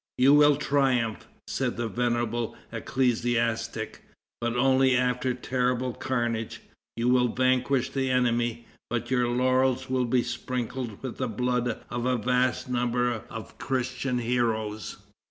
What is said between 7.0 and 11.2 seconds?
will vanquish the enemy, but your laurels will be sprinkled with